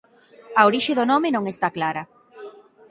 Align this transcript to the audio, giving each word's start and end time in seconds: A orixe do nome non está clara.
A 0.59 0.61
orixe 0.69 0.93
do 0.97 1.05
nome 1.11 1.29
non 1.35 1.43
está 1.53 1.67
clara. 1.77 2.03